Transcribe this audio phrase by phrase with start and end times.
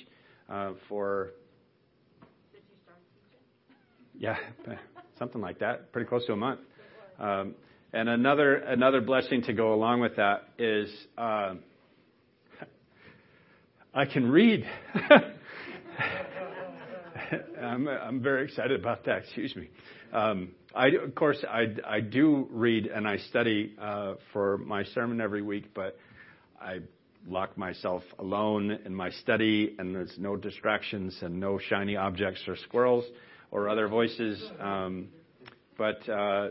[0.48, 1.30] uh, for.
[4.18, 4.36] Yeah,
[5.18, 5.92] something like that.
[5.92, 6.60] Pretty close to a month.
[7.18, 7.54] Um,
[7.92, 11.54] and another another blessing to go along with that is uh,
[13.94, 14.66] I can read.
[17.62, 19.22] I'm I'm very excited about that.
[19.24, 19.70] Excuse me.
[20.12, 25.20] Um, I of course I I do read and I study uh, for my sermon
[25.20, 25.96] every week, but
[26.60, 26.80] I
[27.28, 32.56] lock myself alone in my study, and there's no distractions and no shiny objects or
[32.56, 33.04] squirrels
[33.50, 34.42] or other voices.
[34.60, 35.08] Um,
[35.76, 36.48] but uh,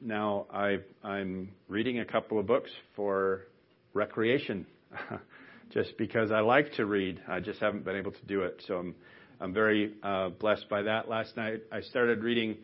[0.00, 3.42] now I, I'm reading a couple of books for
[3.94, 4.66] recreation,
[5.70, 7.20] just because I like to read.
[7.28, 8.94] I just haven't been able to do it, so I'm
[9.40, 11.08] I'm very uh, blessed by that.
[11.08, 12.56] Last night I started reading.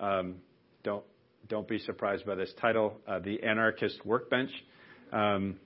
[0.00, 0.36] Um,
[0.82, 1.04] don't
[1.48, 4.50] don't be surprised by this title, uh, "The Anarchist Workbench."
[5.12, 5.56] Um,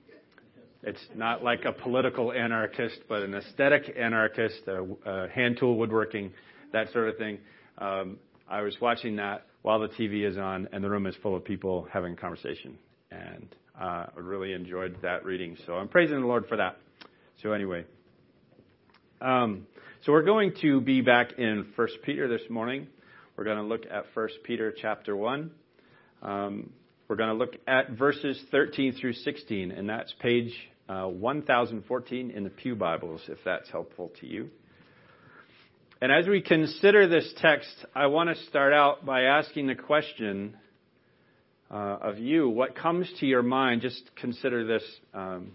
[0.83, 6.31] it's not like a political anarchist, but an aesthetic anarchist, a, a hand tool woodworking,
[6.71, 7.39] that sort of thing.
[7.77, 8.17] Um,
[8.49, 11.43] I was watching that while the TV is on, and the room is full of
[11.43, 12.77] people having conversation,
[13.11, 13.47] and
[13.79, 15.57] uh, I really enjoyed that reading.
[15.65, 16.77] So I'm praising the Lord for that.
[17.41, 17.85] So anyway,
[19.19, 19.67] um,
[20.05, 22.87] so we're going to be back in First Peter this morning.
[23.35, 25.51] We're going to look at First Peter chapter one.
[26.21, 26.71] Um,
[27.07, 30.53] we're going to look at verses 13 through 16, and that's page
[30.89, 34.49] uh, 1014 in the Pew Bibles, if that's helpful to you.
[36.01, 40.57] And as we consider this text, I want to start out by asking the question
[41.71, 43.81] uh, of you what comes to your mind?
[43.81, 45.53] Just consider this um,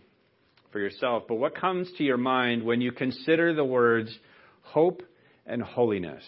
[0.73, 4.17] for yourself, but what comes to your mind when you consider the words
[4.63, 5.03] hope
[5.47, 6.25] and holiness?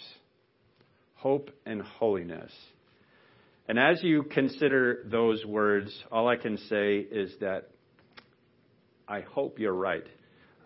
[1.14, 2.52] Hope and holiness.
[3.66, 7.70] And as you consider those words, all I can say is that
[9.08, 10.04] I hope you're right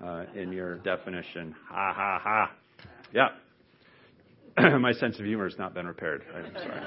[0.04, 1.54] uh, in your definition.
[1.68, 2.52] Ha ha ha.
[3.12, 3.28] Yeah.
[4.78, 6.24] My sense of humor has not been repaired.
[6.34, 6.82] I'm sorry.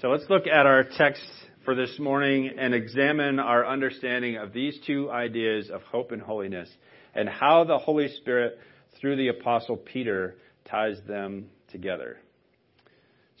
[0.00, 1.22] so let's look at our text
[1.64, 6.68] for this morning and examine our understanding of these two ideas of hope and holiness
[7.14, 8.58] and how the Holy Spirit,
[9.00, 10.34] through the Apostle Peter,
[10.64, 12.18] ties them together.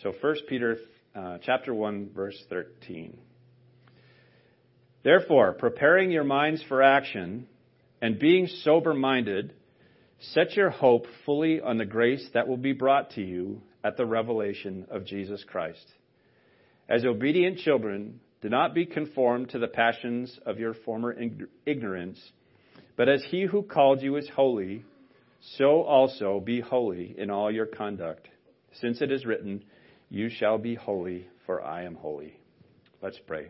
[0.02, 0.78] So 1 Peter
[1.14, 3.16] uh, chapter 1 verse 13.
[5.02, 7.46] Therefore, preparing your minds for action
[8.00, 9.52] and being sober-minded,
[10.18, 14.06] set your hope fully on the grace that will be brought to you at the
[14.06, 15.84] revelation of Jesus Christ.
[16.88, 21.16] As obedient children, do not be conformed to the passions of your former
[21.66, 22.18] ignorance,
[22.96, 24.84] but as he who called you is holy,
[25.56, 28.28] so also be holy in all your conduct,
[28.80, 29.64] since it is written,
[30.10, 32.38] you shall be holy, for I am holy.
[33.02, 33.48] Let's pray.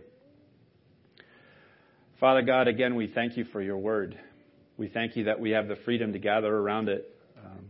[2.20, 4.18] Father God, again, we thank you for your word.
[4.76, 7.14] We thank you that we have the freedom to gather around it,
[7.44, 7.66] um,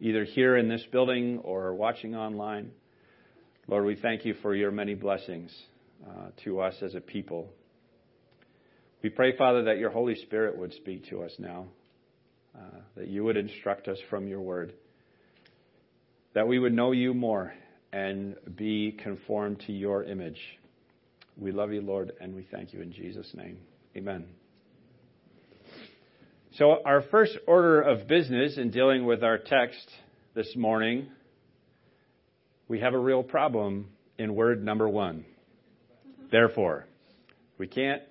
[0.00, 2.70] either here in this building or watching online.
[3.66, 5.50] Lord, we thank you for your many blessings
[6.06, 7.48] uh, to us as a people.
[9.02, 11.66] We pray, Father, that your Holy Spirit would speak to us now,
[12.54, 14.72] uh, that you would instruct us from your word,
[16.34, 17.52] that we would know you more
[17.92, 20.40] and be conformed to your image.
[21.36, 23.58] We love you, Lord, and we thank you in Jesus' name.
[23.96, 24.26] Amen.
[26.54, 29.86] So, our first order of business in dealing with our text
[30.34, 31.08] this morning,
[32.68, 33.88] we have a real problem
[34.18, 35.24] in word number one.
[36.30, 36.86] Therefore.
[37.58, 38.02] We can't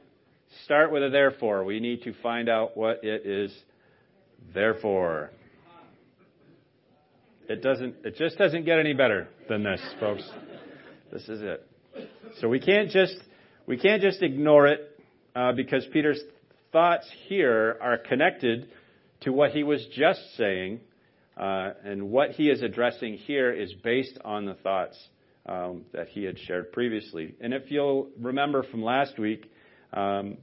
[0.63, 1.63] start with a therefore.
[1.63, 3.51] We need to find out what it is
[4.53, 5.31] therefore.
[7.47, 10.27] It doesn't, it just doesn't get any better than this, folks.
[11.11, 11.67] This is it.
[12.39, 13.15] So we can't just,
[13.67, 14.99] we can't just ignore it,
[15.35, 16.19] uh, because Peter's
[16.71, 18.69] thoughts here are connected
[19.21, 20.79] to what he was just saying,
[21.37, 24.97] uh, and what he is addressing here is based on the thoughts
[25.45, 27.35] um, that he had shared previously.
[27.39, 29.51] And if you'll remember from last week,
[29.93, 30.37] um,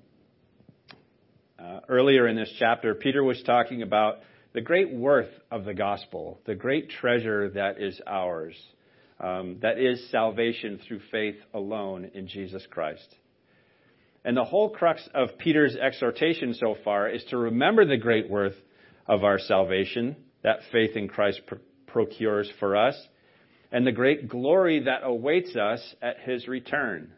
[1.59, 4.19] uh, earlier in this chapter, Peter was talking about
[4.55, 8.55] the great worth of the gospel, the great treasure that is ours,
[9.21, 13.17] um, that is salvation through faith alone in Jesus Christ.
[14.25, 18.55] And the whole crux of Peter's exhortation so far is to remember the great worth
[19.07, 21.57] of our salvation that faith in Christ pr-
[21.87, 22.95] procures for us
[23.73, 27.11] and the great glory that awaits us at his return.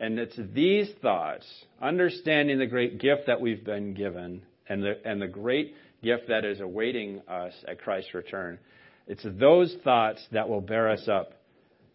[0.00, 1.46] And it's these thoughts,
[1.80, 6.44] understanding the great gift that we've been given and the, and the great gift that
[6.44, 8.58] is awaiting us at Christ's return,
[9.06, 11.32] it's those thoughts that will bear us up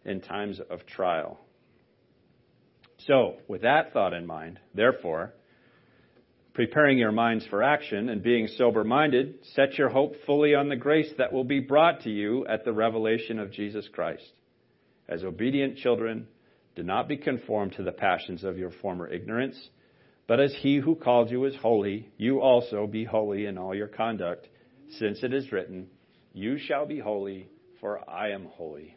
[0.04, 1.38] in times of trial.
[3.06, 5.32] So, with that thought in mind, therefore,
[6.54, 10.76] preparing your minds for action and being sober minded, set your hope fully on the
[10.76, 14.32] grace that will be brought to you at the revelation of Jesus Christ.
[15.08, 16.26] As obedient children,
[16.74, 19.56] do not be conformed to the passions of your former ignorance,
[20.26, 23.86] but as he who called you is holy, you also be holy in all your
[23.86, 24.48] conduct,
[24.98, 25.88] since it is written,
[26.32, 27.48] You shall be holy,
[27.80, 28.96] for I am holy.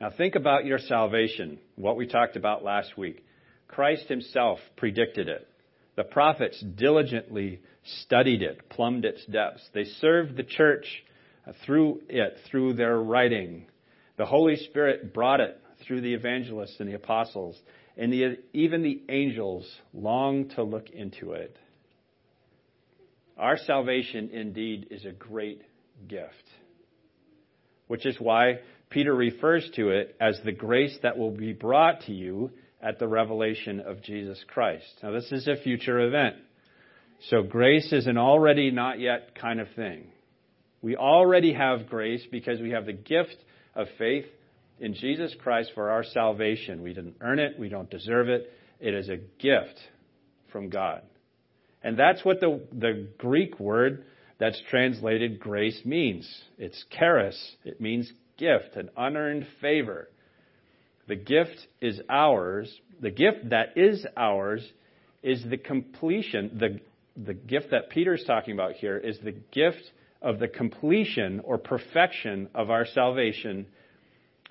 [0.00, 3.24] Now think about your salvation, what we talked about last week.
[3.68, 5.46] Christ himself predicted it.
[5.96, 7.60] The prophets diligently
[8.02, 9.68] studied it, plumbed its depths.
[9.74, 10.86] They served the church
[11.64, 13.66] through it, through their writing.
[14.16, 17.58] The Holy Spirit brought it through the evangelists and the apostles.
[17.96, 21.56] And the, even the angels long to look into it.
[23.36, 25.62] Our salvation indeed is a great
[26.08, 26.34] gift,
[27.86, 28.60] which is why
[28.90, 32.50] Peter refers to it as the grace that will be brought to you
[32.82, 34.86] at the revelation of Jesus Christ.
[35.02, 36.36] Now, this is a future event.
[37.28, 40.06] So, grace is an already not yet kind of thing.
[40.82, 43.36] We already have grace because we have the gift
[43.74, 44.24] of faith
[44.80, 46.82] in Jesus Christ for our salvation.
[46.82, 48.50] We didn't earn it, we don't deserve it.
[48.80, 49.78] It is a gift
[50.50, 51.02] from God.
[51.82, 54.04] And that's what the, the Greek word
[54.38, 56.28] that's translated grace means.
[56.58, 60.08] It's charis, it means gift, an unearned favor.
[61.08, 62.72] The gift is ours.
[63.00, 64.66] The gift that is ours
[65.22, 66.58] is the completion.
[66.58, 66.80] The,
[67.22, 69.82] the gift that Peter's talking about here is the gift
[70.22, 73.66] of the completion or perfection of our salvation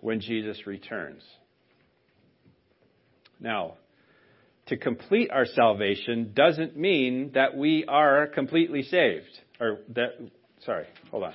[0.02, 1.24] when Jesus returns.
[3.40, 3.76] Now,
[4.68, 9.40] to complete our salvation doesn't mean that we are completely saved.
[9.60, 10.10] Or that,
[10.64, 11.34] sorry, hold on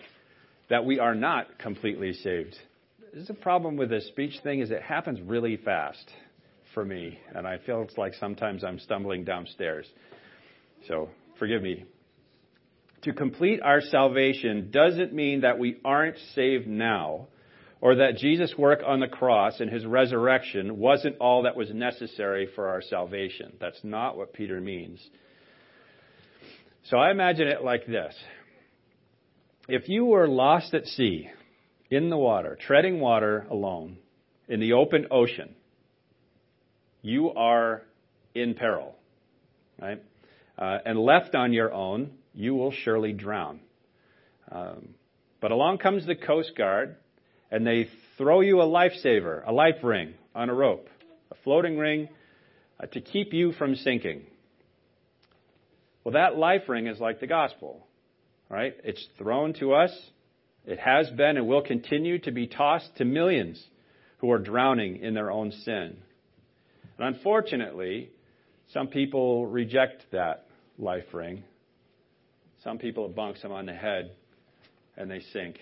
[0.70, 2.56] that we are not completely saved.
[3.12, 6.10] There's a problem with this speech thing is it happens really fast
[6.72, 9.86] for me, and I feel it's like sometimes I'm stumbling downstairs.
[10.88, 11.84] So forgive me.
[13.02, 17.28] To complete our salvation doesn't mean that we aren't saved now,
[17.84, 22.48] or that Jesus' work on the cross and his resurrection wasn't all that was necessary
[22.54, 23.52] for our salvation.
[23.60, 25.06] That's not what Peter means.
[26.84, 28.14] So I imagine it like this
[29.68, 31.28] if you were lost at sea,
[31.90, 33.98] in the water, treading water alone,
[34.48, 35.54] in the open ocean,
[37.02, 37.82] you are
[38.34, 38.96] in peril,
[39.78, 40.02] right?
[40.56, 43.60] Uh, and left on your own, you will surely drown.
[44.50, 44.94] Um,
[45.42, 46.96] but along comes the Coast Guard,
[47.54, 47.86] and they
[48.18, 50.88] throw you a lifesaver, a life ring on a rope,
[51.30, 52.08] a floating ring
[52.82, 54.22] uh, to keep you from sinking.
[56.02, 57.86] Well, that life ring is like the gospel.
[58.50, 58.74] Right?
[58.82, 59.96] It's thrown to us.
[60.66, 63.64] It has been and will continue to be tossed to millions
[64.18, 65.96] who are drowning in their own sin.
[66.98, 68.10] And unfortunately,
[68.72, 70.46] some people reject that
[70.76, 71.44] life ring.
[72.64, 74.10] Some people it bunks them on the head
[74.96, 75.60] and they sink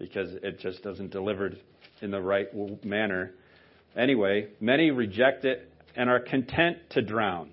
[0.00, 1.52] because it just doesn't deliver
[2.00, 2.48] in the right
[2.84, 3.32] manner.
[3.94, 7.50] Anyway, many reject it and are content to drown.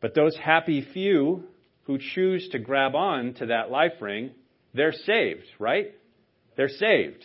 [0.00, 1.44] But those happy few
[1.84, 4.32] who choose to grab on to that life ring,
[4.74, 5.94] they're saved, right?
[6.56, 7.24] They're saved.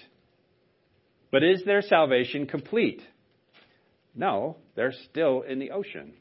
[1.30, 3.02] But is their salvation complete?
[4.16, 6.14] No, they're still in the ocean.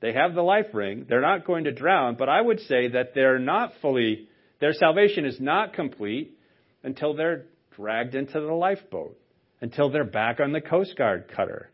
[0.00, 1.06] They have the life ring.
[1.08, 4.28] They're not going to drown, but I would say that they're not fully,
[4.60, 6.36] their salvation is not complete
[6.82, 7.46] until they're
[7.76, 9.18] dragged into the lifeboat,
[9.60, 11.70] until they're back on the Coast Guard cutter,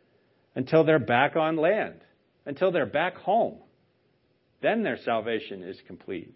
[0.54, 2.00] until they're back on land,
[2.46, 3.58] until they're back home.
[4.60, 6.34] Then their salvation is complete.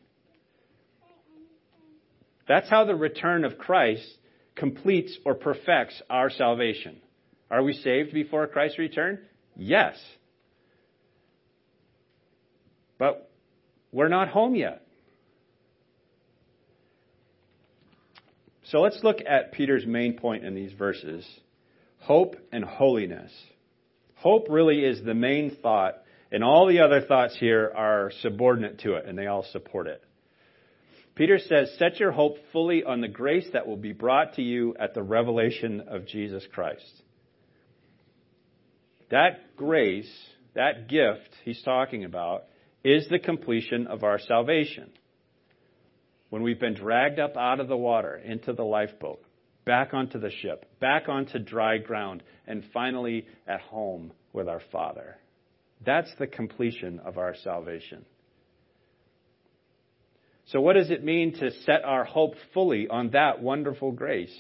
[2.48, 4.06] That's how the return of Christ
[4.54, 7.00] completes or perfects our salvation.
[7.50, 9.20] Are we saved before Christ's return?
[9.56, 9.96] Yes.
[12.98, 13.30] But
[13.90, 14.81] we're not home yet.
[18.72, 21.28] So let's look at Peter's main point in these verses
[21.98, 23.30] hope and holiness.
[24.14, 25.98] Hope really is the main thought,
[26.32, 30.02] and all the other thoughts here are subordinate to it, and they all support it.
[31.14, 34.74] Peter says, Set your hope fully on the grace that will be brought to you
[34.80, 37.02] at the revelation of Jesus Christ.
[39.10, 40.10] That grace,
[40.54, 42.44] that gift he's talking about,
[42.82, 44.90] is the completion of our salvation.
[46.32, 49.22] When we've been dragged up out of the water into the lifeboat,
[49.66, 55.18] back onto the ship, back onto dry ground, and finally at home with our Father.
[55.84, 58.06] That's the completion of our salvation.
[60.46, 64.34] So, what does it mean to set our hope fully on that wonderful grace?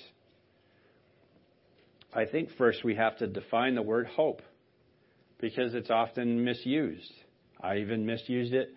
[2.14, 4.40] I think first we have to define the word hope
[5.38, 7.12] because it's often misused.
[7.60, 8.70] I even misused it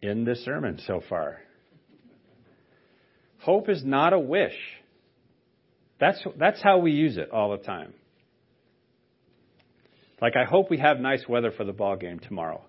[0.00, 1.40] in this sermon so far.
[3.40, 4.56] Hope is not a wish.
[6.00, 7.92] That's, that's how we use it all the time.
[10.20, 12.62] Like, I hope we have nice weather for the ball game tomorrow.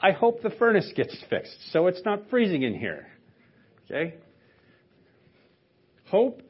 [0.00, 3.06] I hope the furnace gets fixed so it's not freezing in here.
[3.84, 4.14] Okay?
[6.06, 6.42] Hope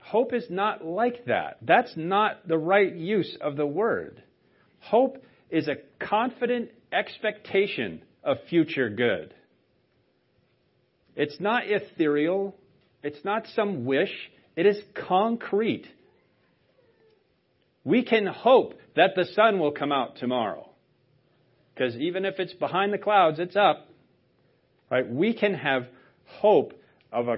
[0.00, 1.58] hope is not like that.
[1.62, 4.22] That's not the right use of the word.
[4.80, 9.34] Hope is a confident expectation of future good.
[11.16, 12.56] It's not ethereal.
[13.04, 14.10] It's not some wish.
[14.56, 15.86] It is concrete.
[17.84, 20.70] We can hope that the sun will come out tomorrow.
[21.74, 23.88] Because even if it's behind the clouds, it's up.
[24.90, 25.08] Right?
[25.08, 25.86] We can have
[26.24, 26.72] hope
[27.12, 27.36] of a,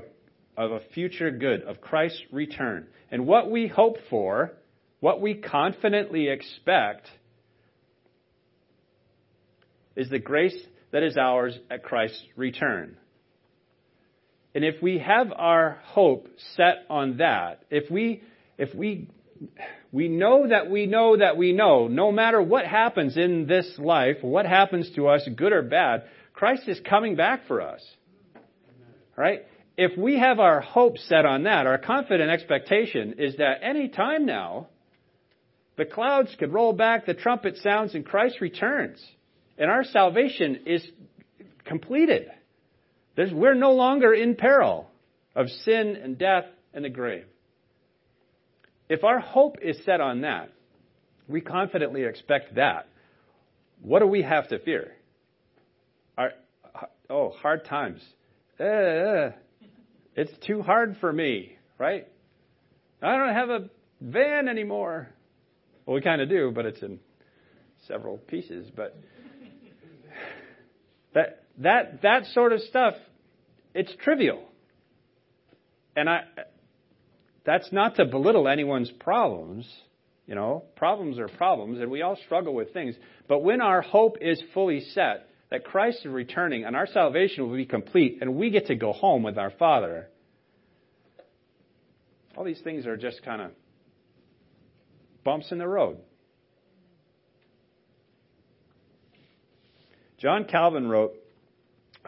[0.57, 2.87] of a future good, of Christ's return.
[3.11, 4.53] And what we hope for,
[5.01, 7.09] what we confidently expect,
[9.97, 10.57] is the grace
[10.93, 12.97] that is ours at Christ's return.
[14.57, 18.23] And if we have our hope set on that, if we,
[18.57, 19.07] if we,
[19.93, 24.17] we know that we know that we know, no matter what happens in this life,
[24.23, 27.85] what happens to us, good or bad, Christ is coming back for us.
[29.15, 29.45] Right?
[29.77, 34.25] If we have our hope set on that, our confident expectation is that any time
[34.25, 34.69] now,
[35.77, 39.05] the clouds could roll back, the trumpet sounds, and Christ returns.
[39.59, 40.83] And our salvation is
[41.67, 42.31] completed.
[43.17, 44.91] There's, we're no longer in peril
[45.35, 47.25] of sin and death and the grave.
[48.89, 50.53] If our hope is set on that,
[51.27, 52.89] we confidently expect that.
[53.83, 54.93] What do we have to fear?
[56.17, 56.33] Our,
[57.11, 58.01] oh, hard times.
[58.61, 59.33] Uh,
[60.15, 62.07] it's too hard for me, right?
[63.03, 63.71] I don't have a
[64.01, 65.09] van anymore.
[65.85, 67.01] Well, we kind of do, but it's in
[67.87, 68.71] several pieces.
[68.75, 68.97] But
[71.15, 72.95] that that that sort of stuff,
[73.75, 74.43] it's trivial.
[75.95, 76.25] And I
[77.45, 79.67] that's not to belittle anyone's problems.
[80.27, 82.97] You know, problems are problems, and we all struggle with things.
[83.29, 87.57] But when our hope is fully set that Christ is returning and our salvation will
[87.57, 90.09] be complete, and we get to go home with our Father,
[92.37, 93.53] all these things are just kind of
[95.23, 95.99] bumps in the road.
[100.19, 101.15] John Calvin wrote,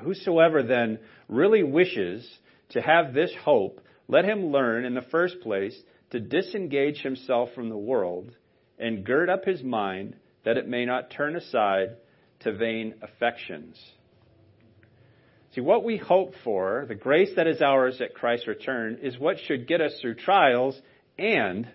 [0.03, 2.29] Whosoever then really wishes
[2.71, 5.79] to have this hope, let him learn in the first place
[6.11, 8.31] to disengage himself from the world
[8.79, 11.97] and gird up his mind that it may not turn aside
[12.41, 13.77] to vain affections.
[15.55, 19.39] See, what we hope for, the grace that is ours at Christ's return, is what
[19.47, 20.81] should get us through trials
[21.19, 21.67] and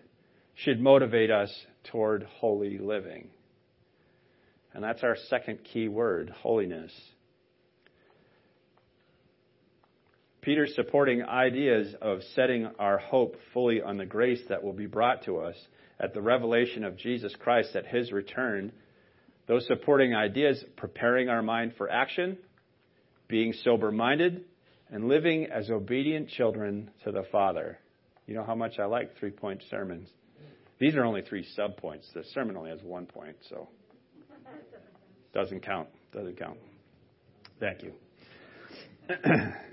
[0.56, 1.52] should motivate us
[1.92, 3.30] toward holy living.
[4.74, 6.92] And that's our second key word holiness.
[10.44, 15.24] Peter's supporting ideas of setting our hope fully on the grace that will be brought
[15.24, 15.56] to us
[16.02, 18.74] at the revelation of Jesus Christ at his return.
[19.48, 22.38] Those supporting ideas, preparing our mind for action,
[23.30, 24.44] being sober minded,
[24.92, 27.80] and living as obedient children to the Father.
[28.28, 30.10] You know how much I like three point sermons.
[30.78, 32.10] These are only three sub points.
[32.14, 33.70] The sermon only has one point, so
[35.34, 35.88] doesn't count.
[36.12, 36.58] Doesn't count.
[37.62, 37.94] Thank you.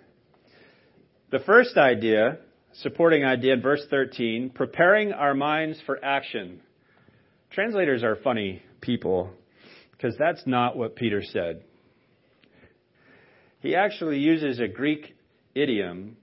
[1.30, 2.38] the first idea,
[2.74, 6.60] supporting idea in verse 13, preparing our minds for action.
[7.50, 9.30] Translators are funny people
[9.92, 11.62] because that's not what Peter said.
[13.60, 15.14] He actually uses a Greek
[15.54, 16.16] idiom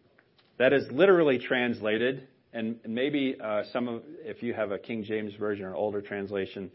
[0.57, 5.33] that is literally translated, and maybe uh, some of, if you have a King James
[5.35, 6.71] version or older translation,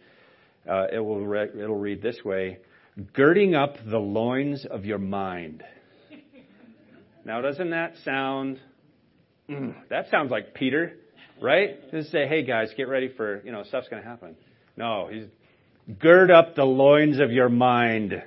[0.68, 2.58] uh, it will re- it'll read this way:
[3.12, 5.64] girding up the loins of your mind.
[7.24, 8.60] Now, doesn't that sound?
[9.48, 10.94] Mm, that sounds like Peter,
[11.40, 11.90] right?
[11.90, 14.36] Just say, "Hey guys, get ready for you know stuff's going to happen."
[14.76, 15.26] No, he's
[15.98, 18.22] gird up the loins of your mind.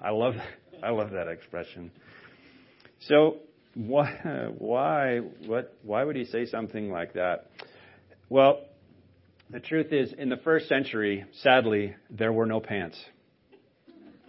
[0.00, 0.34] I love
[0.82, 1.90] I love that expression.
[3.00, 3.38] So
[3.74, 7.50] why, why, what, why would he say something like that?
[8.28, 8.64] Well,
[9.50, 12.98] the truth is, in the first century, sadly, there were no pants.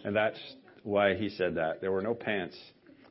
[0.03, 0.39] And that's
[0.83, 1.81] why he said that.
[1.81, 2.57] There were no pants.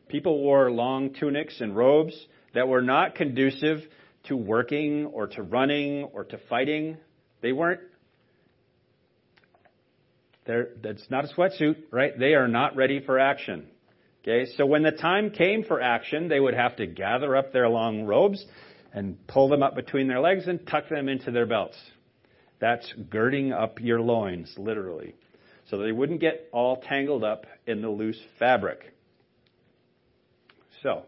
[0.09, 2.15] People wore long tunics and robes
[2.55, 3.81] that were not conducive
[4.25, 6.97] to working or to running or to fighting.
[7.41, 7.81] They weren't.
[10.47, 12.19] That's not a sweatsuit, right?
[12.19, 13.67] They are not ready for action.
[14.23, 17.69] Okay, so when the time came for action, they would have to gather up their
[17.69, 18.45] long robes
[18.93, 21.77] and pull them up between their legs and tuck them into their belts.
[22.61, 25.15] That's girding up your loins, literally.
[25.71, 28.95] So they wouldn't get all tangled up in the loose fabric.
[30.83, 31.05] So,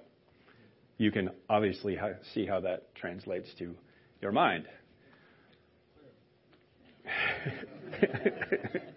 [0.98, 1.98] you can obviously
[2.34, 3.74] see how that translates to
[4.20, 4.66] your mind.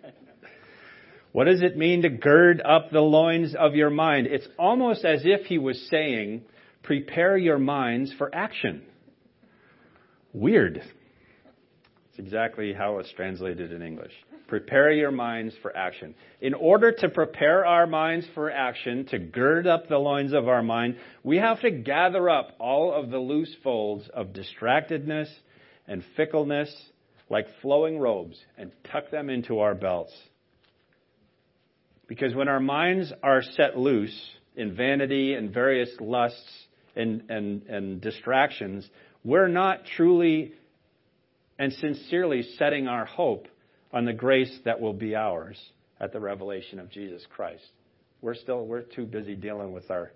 [1.33, 4.27] What does it mean to gird up the loins of your mind?
[4.27, 6.43] It's almost as if he was saying,
[6.83, 8.83] prepare your minds for action.
[10.31, 10.83] Weird.
[12.13, 14.11] It's exactly how it's translated in English.
[14.47, 16.13] Prepare your minds for action.
[16.41, 20.61] In order to prepare our minds for action, to gird up the loins of our
[20.61, 25.27] mind, we have to gather up all of the loose folds of distractedness
[25.87, 26.71] and fickleness
[27.31, 30.13] like flowing robes and tuck them into our belts.
[32.05, 34.15] Because when our minds are set loose
[34.55, 38.87] in vanity and various lusts and, and, and distractions,
[39.23, 40.53] we're not truly
[41.59, 43.47] and sincerely setting our hope
[43.91, 45.59] on the grace that will be ours
[45.99, 47.63] at the revelation of Jesus Christ.
[48.21, 50.11] We're still we're too busy dealing with our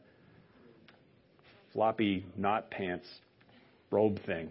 [1.74, 3.08] floppy knot pants
[3.92, 4.50] robe thing,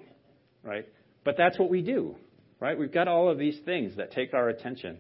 [0.63, 0.87] right?
[1.25, 2.15] But that's what we do,
[2.61, 2.79] right?
[2.79, 4.99] We've got all of these things that take our attention.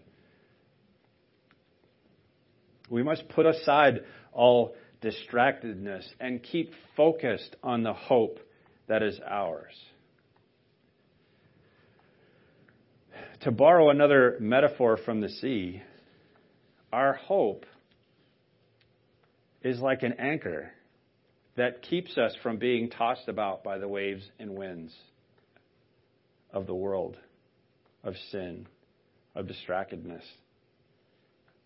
[2.90, 4.01] We must put aside
[4.33, 8.38] all distractedness and keep focused on the hope
[8.88, 9.72] that is ours.
[13.42, 15.83] To borrow another metaphor from the sea,
[16.92, 17.66] our hope
[19.62, 20.70] is like an anchor
[21.57, 24.94] that keeps us from being tossed about by the waves and winds
[26.53, 27.16] of the world,
[28.05, 28.66] of sin,
[29.35, 30.25] of distractedness.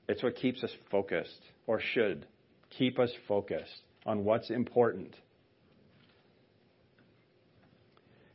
[0.09, 2.27] It's what keeps us focused, or should
[2.71, 5.15] keep us focused on what's important.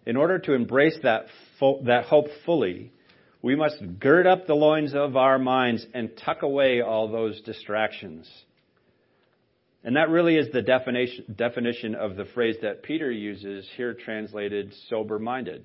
[0.06, 1.26] In order to embrace that,
[1.60, 2.92] fo- that hope fully,
[3.46, 8.28] we must gird up the loins of our minds and tuck away all those distractions.
[9.84, 14.74] And that really is the definition, definition of the phrase that Peter uses here translated
[14.90, 15.64] sober minded.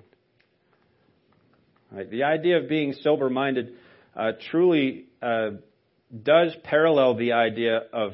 [1.91, 2.07] Right?
[2.07, 3.73] The idea of being sober minded
[4.15, 5.53] uh, truly uh,
[6.21, 8.11] does parallel the idea of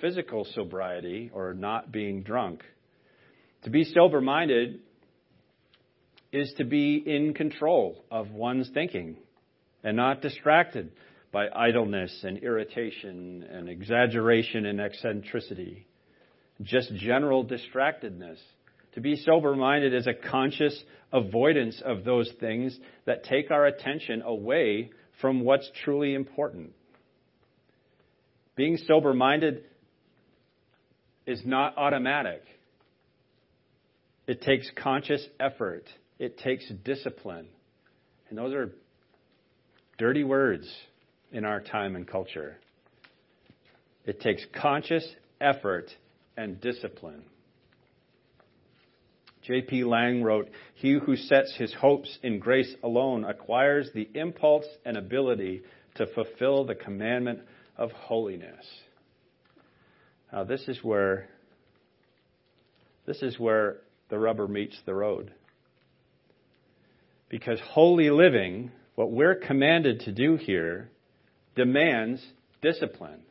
[0.00, 2.64] physical sobriety or not being drunk.
[3.62, 4.80] To be sober minded
[6.32, 9.16] is to be in control of one's thinking
[9.82, 10.90] and not distracted
[11.32, 15.86] by idleness and irritation and exaggeration and eccentricity,
[16.62, 18.38] just general distractedness.
[18.94, 24.22] To be sober minded is a conscious avoidance of those things that take our attention
[24.22, 26.72] away from what's truly important.
[28.56, 29.64] Being sober minded
[31.26, 32.42] is not automatic.
[34.26, 35.84] It takes conscious effort.
[36.18, 37.48] It takes discipline.
[38.28, 38.72] And those are
[39.98, 40.70] dirty words
[41.32, 42.56] in our time and culture.
[44.04, 45.06] It takes conscious
[45.40, 45.90] effort
[46.36, 47.24] and discipline.
[49.42, 49.84] J.P.
[49.84, 55.62] Lange wrote, He who sets his hopes in grace alone acquires the impulse and ability
[55.94, 57.40] to fulfill the commandment
[57.76, 58.64] of holiness.
[60.32, 61.28] Now this is where
[63.06, 63.78] this is where
[64.10, 65.32] the rubber meets the road.
[67.28, 70.90] Because holy living, what we're commanded to do here,
[71.54, 72.24] demands
[72.62, 73.22] discipline.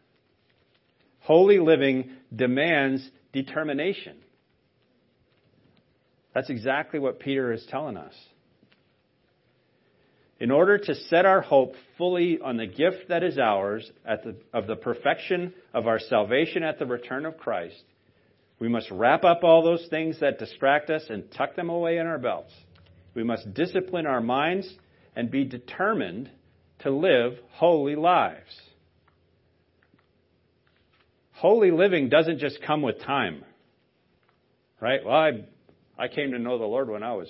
[1.22, 4.18] Holy living demands determination.
[6.34, 8.14] That's exactly what Peter is telling us.
[10.40, 14.68] In order to set our hope fully on the gift that is ours the, of
[14.68, 17.84] the perfection of our salvation at the return of Christ,
[18.60, 22.06] we must wrap up all those things that distract us and tuck them away in
[22.06, 22.54] our belts.
[23.17, 24.71] We must discipline our minds
[25.15, 26.30] and be determined
[26.84, 28.62] to live holy lives.
[31.32, 33.43] Holy living doesn't just come with time.
[34.80, 35.03] Right?
[35.03, 35.32] Well, I,
[35.97, 37.27] I came to know the Lord when I was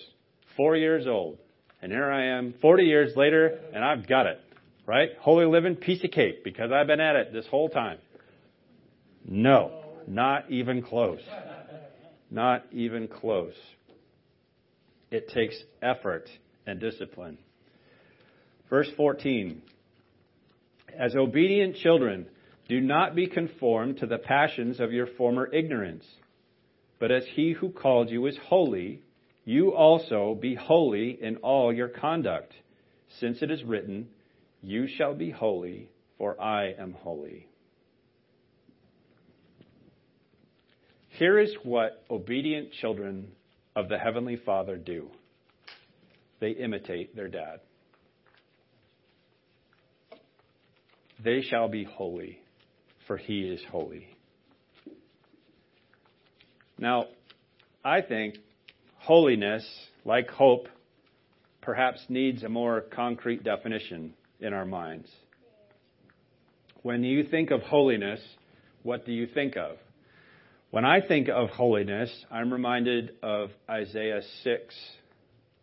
[0.58, 1.38] four years old.
[1.82, 4.41] And here I am 40 years later, and I've got it.
[4.86, 5.12] Right?
[5.21, 8.00] Holy living, piece of cake, because I've been at it this whole time.
[9.26, 11.21] No, not even close.
[12.30, 13.56] Not even close.
[15.12, 16.30] It takes effort
[16.65, 17.38] and discipline.
[18.70, 19.62] Verse 14
[20.98, 22.28] As obedient children,
[22.67, 26.06] do not be conformed to the passions of your former ignorance,
[27.00, 29.02] but as he who called you is holy,
[29.46, 32.54] you also be holy in all your conduct,
[33.20, 34.10] since it is written,
[34.62, 37.48] You shall be holy, for I am holy.
[41.10, 43.32] Here is what obedient children
[43.78, 45.10] of the Heavenly Father do
[46.40, 47.62] they imitate their dad.
[51.24, 52.40] They shall be holy,
[53.08, 54.08] for he is holy.
[56.78, 57.06] Now,
[57.84, 58.36] I think
[59.08, 59.66] Holiness,
[60.04, 60.68] like hope,
[61.62, 65.10] perhaps needs a more concrete definition in our minds.
[66.82, 68.20] When you think of holiness,
[68.84, 69.78] what do you think of?
[70.70, 74.76] When I think of holiness, I'm reminded of Isaiah 6,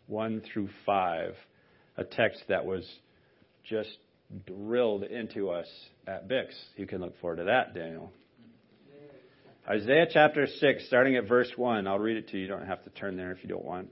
[0.06, 1.34] 1 through 5,
[1.98, 2.90] a text that was
[3.68, 3.98] just
[4.46, 5.66] drilled into us
[6.06, 6.54] at Bix.
[6.76, 8.12] You can look forward to that, Daniel.
[9.68, 11.86] Isaiah chapter 6, starting at verse 1.
[11.86, 12.44] I'll read it to you.
[12.44, 13.90] You don't have to turn there if you don't want.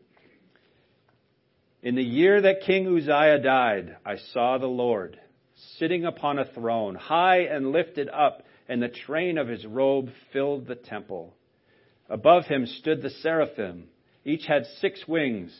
[1.82, 5.20] In the year that King Uzziah died, I saw the Lord
[5.78, 10.66] sitting upon a throne, high and lifted up, and the train of his robe filled
[10.66, 11.34] the temple.
[12.08, 13.84] Above him stood the seraphim.
[14.24, 15.54] Each had six wings.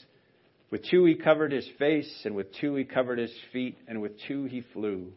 [0.71, 4.19] With two he covered his face, and with two he covered his feet, and with
[4.27, 5.13] two he flew.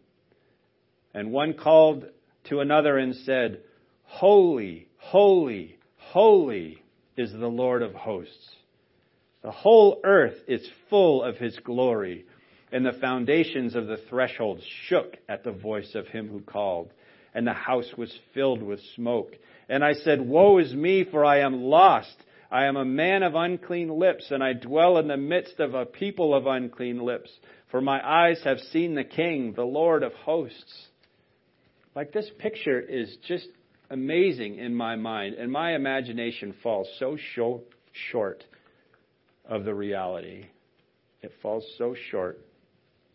[1.14, 2.04] And one called
[2.50, 3.62] to another and said,
[4.04, 6.84] Holy, holy, holy
[7.16, 8.56] is the Lord of hosts.
[9.42, 12.26] The whole earth is full of his glory,
[12.74, 16.92] and the foundations of the threshold shook at the voice of him who called,
[17.36, 19.34] and the house was filled with smoke.
[19.68, 22.16] And I said, Woe is me, for I am lost.
[22.50, 25.86] I am a man of unclean lips, and I dwell in the midst of a
[25.86, 27.30] people of unclean lips.
[27.70, 30.88] For my eyes have seen the King, the Lord of hosts.
[31.94, 33.48] Like this picture is just
[33.90, 37.18] amazing in my mind, and my imagination falls so
[37.92, 38.44] short
[39.44, 40.46] of the reality.
[41.22, 42.40] It falls so short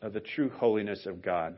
[0.02, 1.56] of the true holiness of God.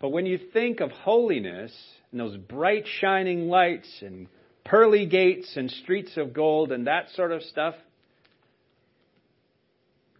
[0.00, 1.72] But when you think of holiness
[2.10, 4.28] and those bright shining lights and
[4.64, 7.74] pearly gates and streets of gold and that sort of stuff,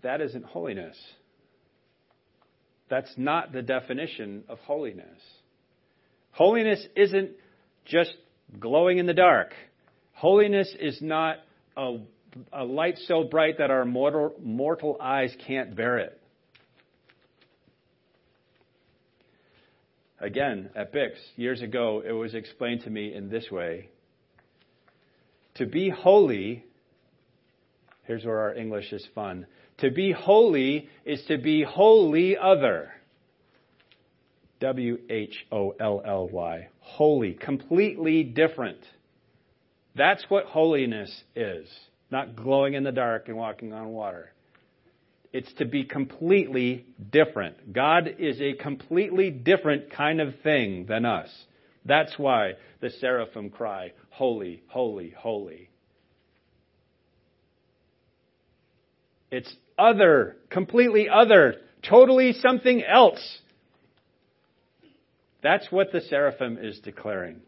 [0.03, 0.97] that isn't holiness.
[2.89, 5.21] That's not the definition of holiness.
[6.33, 7.31] Holiness isn't
[7.85, 8.15] just
[8.61, 9.55] glowing in the dark.
[10.13, 11.39] Holiness is not
[11.77, 11.99] a,
[12.53, 16.21] a light so bright that our mortal, mortal eyes can't bear it.
[20.20, 23.88] Again, at Bix, years ago, it was explained to me in this way.
[25.57, 26.64] To be holy,
[28.05, 29.46] here's where our English is fun.
[29.79, 32.92] To be holy is to be wholly other.
[34.61, 36.68] W H O L L Y.
[36.81, 37.35] Holy.
[37.35, 38.79] Completely different.
[39.96, 41.68] That's what holiness is.
[42.11, 44.34] Not glowing in the dark and walking on water.
[45.35, 47.73] It's to be completely different.
[47.73, 51.29] God is a completely different kind of thing than us.
[51.85, 55.70] That's why the seraphim cry, Holy, holy, holy.
[59.33, 63.38] It's other, completely other, totally something else.
[65.42, 67.40] That's what the seraphim is declaring.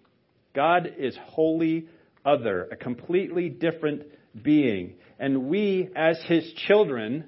[0.56, 1.86] God is wholly
[2.24, 4.02] other, a completely different
[4.42, 4.94] being.
[5.20, 7.26] And we, as his children,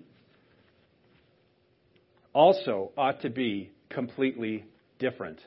[2.33, 4.65] also ought to be completely
[4.99, 5.39] different.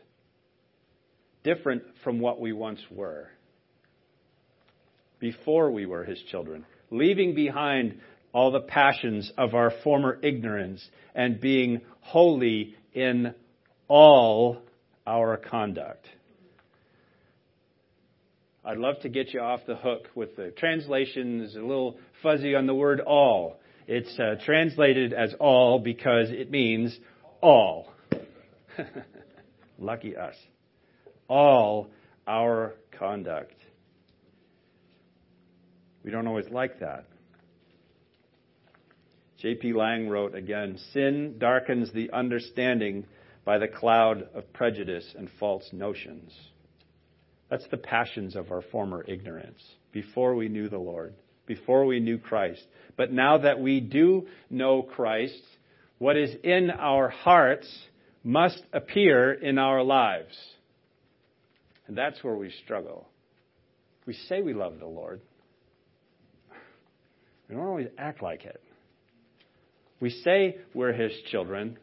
[1.44, 3.30] Different from what we once were.
[5.20, 6.66] Before we were his children.
[6.90, 8.00] Leaving behind
[8.34, 13.34] all the passions of our former ignorance and being holy in
[13.88, 14.62] all
[15.06, 16.08] our conduct.
[18.64, 22.54] I'd love to get you off the hook with the translation is a little fuzzy
[22.54, 23.60] on the word all.
[23.88, 26.98] It's uh, translated as all because it means
[27.42, 27.92] all.
[29.80, 30.36] Lucky us.
[31.28, 31.90] All
[32.28, 33.56] our conduct.
[36.04, 37.06] We don't always like that.
[39.40, 39.74] J.P.
[39.74, 43.06] Lange wrote again Sin darkens the understanding
[43.44, 46.32] by the cloud of prejudice and false notions.
[47.50, 51.16] That's the passions of our former ignorance before we knew the Lord,
[51.56, 52.64] before we knew Christ.
[52.96, 55.42] But now that we do know Christ,
[55.98, 57.68] what is in our hearts
[58.24, 60.34] must appear in our lives.
[61.88, 63.06] And that's where we struggle.
[64.06, 65.20] We say we love the Lord,
[67.50, 68.62] we don't always act like it.
[70.00, 71.78] We say we're His children,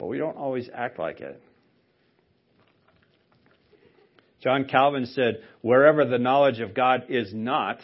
[0.00, 1.40] but we don't always act like it.
[4.42, 7.78] John Calvin said, Wherever the knowledge of God is not,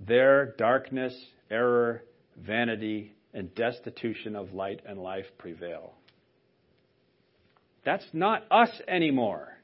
[0.00, 1.14] there darkness,
[1.50, 2.02] error,
[2.36, 5.92] vanity, and destitution of light and life prevail.
[7.84, 9.56] That's not us anymore.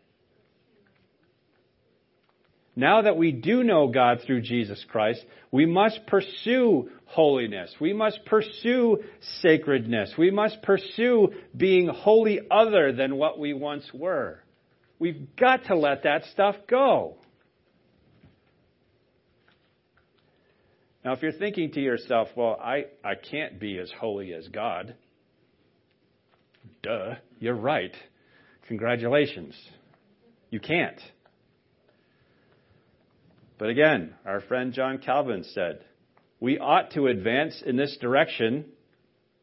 [2.75, 7.75] Now that we do know God through Jesus Christ, we must pursue holiness.
[7.81, 9.03] We must pursue
[9.43, 10.15] sacredness.
[10.17, 14.41] We must pursue being wholly other than what we once were.
[14.99, 17.17] We've got to let that stuff go.
[21.05, 24.95] Now, if you're thinking to yourself, well, I, I can't be as holy as God,
[26.83, 27.95] duh, you're right.
[28.69, 29.57] Congratulations.
[30.51, 31.01] You can't.
[33.59, 35.85] But again, our friend John Calvin said,
[36.41, 38.67] we ought to advance in this direction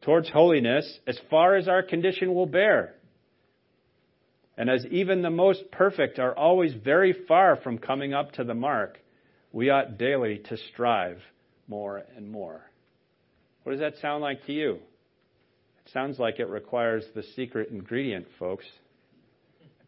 [0.02, 2.94] towards holiness as far as our condition will bear.
[4.56, 8.54] And as even the most perfect are always very far from coming up to the
[8.54, 8.98] mark,
[9.52, 11.18] we ought daily to strive
[11.70, 12.60] more and more.
[13.62, 14.72] What does that sound like to you?
[15.86, 18.66] It sounds like it requires the secret ingredient, folks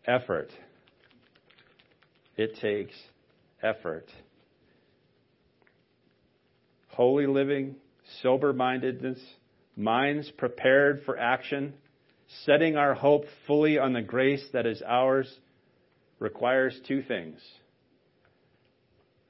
[0.07, 0.51] effort.
[2.37, 2.95] It takes
[3.63, 4.07] effort.
[6.89, 7.77] Holy living,
[8.23, 9.19] sober mindedness,
[9.77, 11.75] minds prepared for action,
[12.45, 15.33] setting our hope fully on the grace that is ours
[16.19, 17.41] requires two things.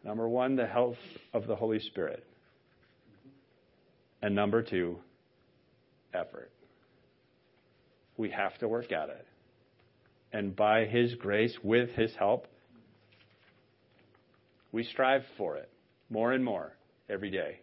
[0.05, 0.97] Number one, the help
[1.33, 2.25] of the Holy Spirit.
[4.23, 4.99] And number two,
[6.15, 6.51] effort.
[8.17, 9.27] We have to work at it.
[10.33, 12.47] And by His grace, with His help,
[14.71, 15.69] we strive for it
[16.09, 16.73] more and more
[17.11, 17.61] every day.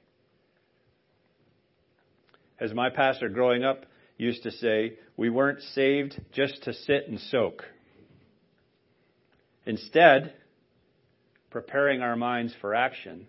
[2.60, 3.86] As my pastor growing up
[4.18, 7.64] used to say, we weren't saved just to sit and soak.
[9.66, 10.34] Instead,
[11.50, 13.28] preparing our minds for action,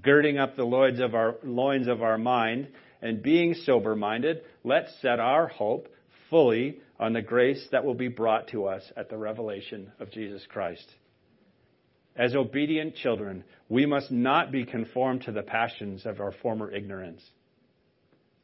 [0.00, 2.68] girding up the loins of our, loins of our mind,
[3.00, 5.88] and being sober minded, let's set our hope
[6.30, 10.46] fully on the grace that will be brought to us at the revelation of Jesus
[10.48, 10.88] Christ.
[12.14, 17.22] As obedient children, we must not be conformed to the passions of our former ignorance.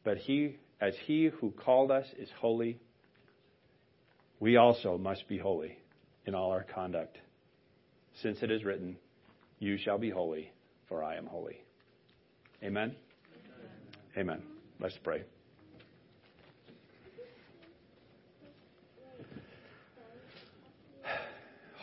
[0.05, 2.79] But he, as he who called us is holy,
[4.41, 5.79] we also must be holy
[6.25, 7.19] in all our conduct.
[8.23, 8.97] Since it is written,
[9.59, 10.51] You shall be holy,
[10.89, 11.61] for I am holy.
[12.63, 12.95] Amen?
[14.17, 14.39] Amen.
[14.39, 14.43] Amen.
[14.81, 15.23] Let's pray.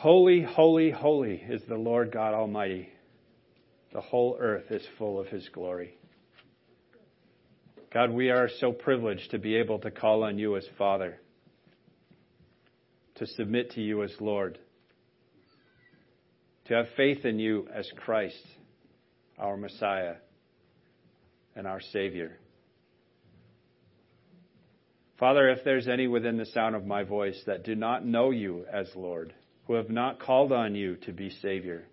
[0.05, 2.89] Holy, holy, holy is the Lord God Almighty.
[3.91, 5.97] The whole earth is full of His glory.
[7.93, 11.17] God, we are so privileged to be able to call on you as Father,
[13.15, 14.59] to submit to you as Lord,
[16.65, 18.45] to have faith in you as Christ,
[19.37, 20.15] our Messiah
[21.55, 22.37] and our Savior.
[25.19, 28.65] Father, if there's any within the sound of my voice that do not know you
[28.71, 29.33] as Lord,
[29.65, 31.85] who have not called on you to be Savior.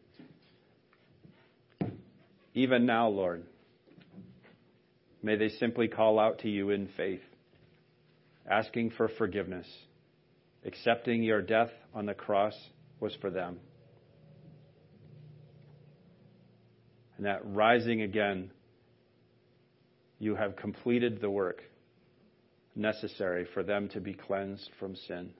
[2.55, 3.45] Even now, Lord,
[5.23, 7.23] may they simply call out to you in faith,
[8.51, 9.67] asking for forgiveness,
[10.67, 12.55] accepting your death on the cross
[13.01, 13.59] was for them.
[17.23, 18.51] And that rising again,
[20.19, 21.63] you have completed the work
[22.75, 25.31] necessary for them to be cleansed from sin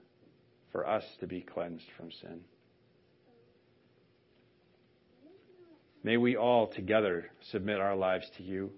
[0.71, 2.43] for us to be cleansed from sin.
[6.05, 8.71] May we all together submit our lives to you,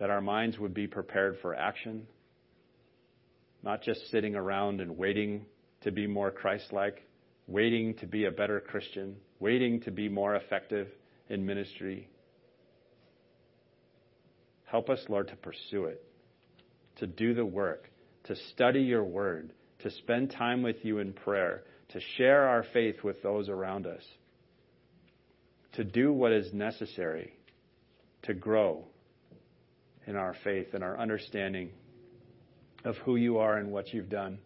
[0.00, 2.08] that our minds would be prepared for action,
[3.62, 5.46] not just sitting around and waiting
[5.82, 7.06] to be more Christ like,
[7.46, 10.88] waiting to be a better Christian, waiting to be more effective
[11.28, 12.08] in ministry.
[14.66, 16.04] Help us, Lord, to pursue it,
[16.96, 17.90] to do the work,
[18.24, 23.02] to study your word, to spend time with you in prayer, to share our faith
[23.02, 24.02] with those around us,
[25.72, 27.32] to do what is necessary
[28.22, 28.84] to grow
[30.06, 31.70] in our faith and our understanding
[32.84, 34.38] of who you are and what you've done.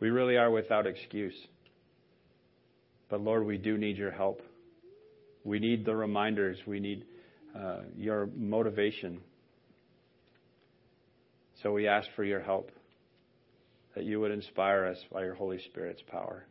[0.00, 1.34] We really are without excuse.
[3.08, 4.42] But Lord, we do need your help.
[5.44, 6.58] We need the reminders.
[6.66, 7.04] We need
[7.58, 9.20] uh, your motivation.
[11.62, 12.70] So we ask for your help,
[13.94, 16.44] that you would inspire us by your Holy Spirit's power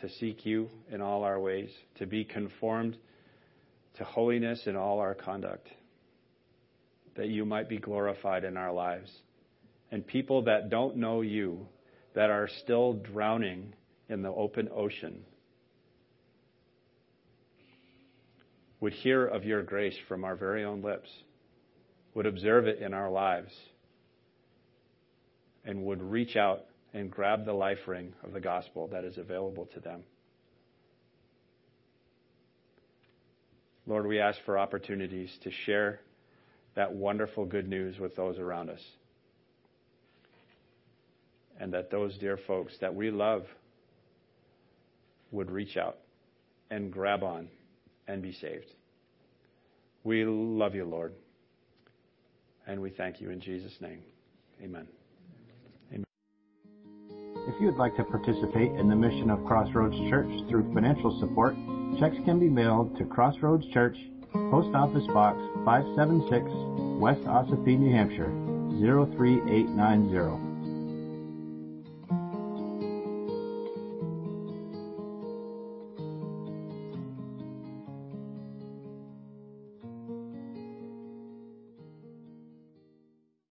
[0.00, 2.96] to seek you in all our ways, to be conformed
[3.96, 5.68] to holiness in all our conduct,
[7.16, 9.10] that you might be glorified in our lives.
[9.90, 11.66] And people that don't know you,
[12.14, 13.74] that are still drowning
[14.08, 15.24] in the open ocean,
[18.80, 21.08] would hear of your grace from our very own lips,
[22.14, 23.52] would observe it in our lives,
[25.64, 29.66] and would reach out and grab the life ring of the gospel that is available
[29.74, 30.02] to them.
[33.86, 36.00] Lord, we ask for opportunities to share
[36.74, 38.82] that wonderful good news with those around us.
[41.58, 43.46] And that those dear folks that we love
[45.30, 45.98] would reach out
[46.70, 47.48] and grab on
[48.06, 48.66] and be saved.
[50.04, 51.12] We love you, Lord.
[52.66, 54.00] And we thank you in Jesus' name.
[54.62, 54.86] Amen.
[55.92, 56.04] Amen.
[57.48, 61.54] If you would like to participate in the mission of Crossroads Church through financial support,
[61.98, 63.96] checks can be mailed to Crossroads Church,
[64.32, 66.44] Post Office Box 576,
[67.00, 68.30] West Ossipee, New Hampshire
[68.80, 70.47] 03890.